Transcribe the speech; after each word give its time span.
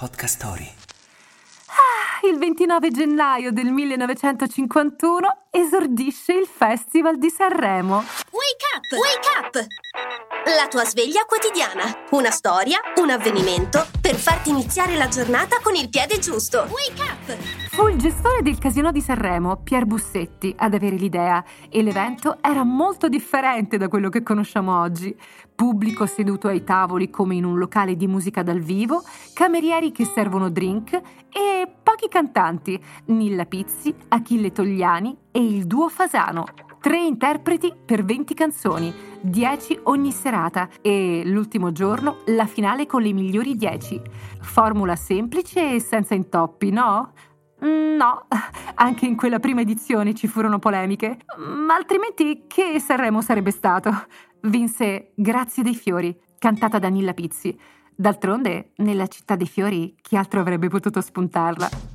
Podcast 0.00 0.36
Story. 0.36 0.66
Ah, 1.66 2.26
il 2.26 2.38
29 2.38 2.90
gennaio 2.90 3.52
del 3.52 3.66
1951 3.66 5.48
esordisce 5.50 6.32
il 6.32 6.46
Festival 6.46 7.18
di 7.18 7.28
Sanremo. 7.28 7.96
Wake 7.96 8.66
up! 8.76 8.98
Wake 8.98 9.58
up! 9.58 9.79
La 10.56 10.66
tua 10.66 10.84
sveglia 10.84 11.24
quotidiana. 11.26 12.06
Una 12.10 12.30
storia, 12.30 12.80
un 12.96 13.10
avvenimento 13.10 13.86
per 14.00 14.16
farti 14.16 14.50
iniziare 14.50 14.96
la 14.96 15.06
giornata 15.06 15.60
con 15.62 15.76
il 15.76 15.88
piede 15.88 16.18
giusto. 16.18 16.66
Wake 16.68 17.02
up! 17.02 17.36
Fu 17.68 17.86
il 17.86 17.96
gestore 17.96 18.42
del 18.42 18.58
casino 18.58 18.90
di 18.90 19.00
Sanremo, 19.00 19.58
Pier 19.62 19.84
Bussetti, 19.84 20.52
ad 20.58 20.74
avere 20.74 20.96
l'idea 20.96 21.44
e 21.68 21.82
l'evento 21.82 22.38
era 22.40 22.64
molto 22.64 23.08
differente 23.08 23.76
da 23.76 23.86
quello 23.86 24.08
che 24.08 24.24
conosciamo 24.24 24.80
oggi. 24.80 25.16
Pubblico 25.54 26.04
seduto 26.06 26.48
ai 26.48 26.64
tavoli 26.64 27.10
come 27.10 27.36
in 27.36 27.44
un 27.44 27.56
locale 27.56 27.94
di 27.94 28.08
musica 28.08 28.42
dal 28.42 28.58
vivo, 28.58 29.04
camerieri 29.32 29.92
che 29.92 30.04
servono 30.04 30.50
drink 30.50 30.92
e 31.30 31.68
pochi 31.80 32.08
cantanti, 32.08 32.82
Nilla 33.06 33.44
Pizzi, 33.44 33.94
Achille 34.08 34.50
Togliani 34.50 35.16
e 35.30 35.44
il 35.44 35.66
duo 35.66 35.88
Fasano. 35.88 36.69
Tre 36.80 36.98
interpreti 36.98 37.74
per 37.84 38.04
20 38.04 38.32
canzoni, 38.32 38.92
10 39.20 39.80
ogni 39.84 40.12
serata 40.12 40.66
e 40.80 41.22
l'ultimo 41.26 41.72
giorno 41.72 42.22
la 42.26 42.46
finale 42.46 42.86
con 42.86 43.02
le 43.02 43.12
migliori 43.12 43.54
10. 43.54 44.00
Formula 44.40 44.96
semplice 44.96 45.74
e 45.74 45.80
senza 45.80 46.14
intoppi, 46.14 46.70
no? 46.70 47.12
Mm, 47.62 47.90
No, 47.96 48.26
anche 48.76 49.04
in 49.04 49.14
quella 49.14 49.38
prima 49.40 49.60
edizione 49.60 50.14
ci 50.14 50.26
furono 50.26 50.58
polemiche, 50.58 51.18
ma 51.36 51.74
altrimenti 51.74 52.44
che 52.46 52.80
Sanremo 52.80 53.20
sarebbe 53.20 53.50
stato? 53.50 53.90
Vinse 54.44 55.12
Grazie 55.14 55.62
dei 55.62 55.74
fiori, 55.74 56.18
cantata 56.38 56.78
da 56.78 56.88
Nilla 56.88 57.12
Pizzi. 57.12 57.54
D'altronde, 57.94 58.72
nella 58.76 59.06
città 59.06 59.36
dei 59.36 59.46
fiori, 59.46 59.94
chi 60.00 60.16
altro 60.16 60.40
avrebbe 60.40 60.68
potuto 60.68 61.02
spuntarla? 61.02 61.89